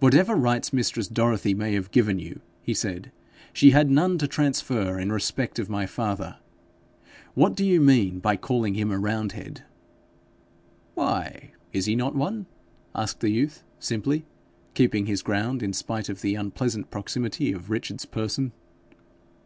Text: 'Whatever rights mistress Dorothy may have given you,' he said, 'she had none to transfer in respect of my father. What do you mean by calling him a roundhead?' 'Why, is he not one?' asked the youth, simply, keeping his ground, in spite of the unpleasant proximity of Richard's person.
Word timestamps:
'Whatever 0.00 0.36
rights 0.36 0.72
mistress 0.72 1.06
Dorothy 1.06 1.52
may 1.52 1.74
have 1.74 1.90
given 1.90 2.18
you,' 2.18 2.40
he 2.62 2.72
said, 2.72 3.12
'she 3.52 3.72
had 3.72 3.90
none 3.90 4.16
to 4.16 4.26
transfer 4.26 4.98
in 4.98 5.12
respect 5.12 5.58
of 5.58 5.68
my 5.68 5.84
father. 5.84 6.38
What 7.34 7.54
do 7.54 7.62
you 7.62 7.78
mean 7.82 8.20
by 8.20 8.38
calling 8.38 8.72
him 8.72 8.90
a 8.90 8.98
roundhead?' 8.98 9.62
'Why, 10.94 11.50
is 11.74 11.84
he 11.84 11.94
not 11.94 12.14
one?' 12.16 12.46
asked 12.94 13.20
the 13.20 13.28
youth, 13.28 13.64
simply, 13.78 14.24
keeping 14.72 15.04
his 15.04 15.20
ground, 15.20 15.62
in 15.62 15.74
spite 15.74 16.08
of 16.08 16.22
the 16.22 16.36
unpleasant 16.36 16.90
proximity 16.90 17.52
of 17.52 17.68
Richard's 17.68 18.06
person. 18.06 18.52